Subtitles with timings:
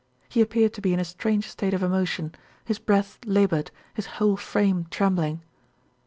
[0.29, 2.33] He appeared to be in a strange state of emotion
[2.65, 5.43] his breath labored, his whole frame trembling.